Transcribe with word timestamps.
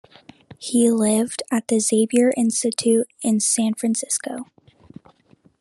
He 0.57 0.89
lived 0.89 1.43
at 1.51 1.67
the 1.67 1.79
Xavier 1.79 2.33
Institute 2.35 3.05
in 3.21 3.39
San 3.39 3.75
Francisco. 3.75 4.45